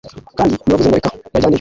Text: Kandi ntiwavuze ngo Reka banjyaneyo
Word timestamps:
Kandi 0.37 0.51
ntiwavuze 0.61 0.87
ngo 0.89 0.95
Reka 0.97 1.09
banjyaneyo 1.33 1.49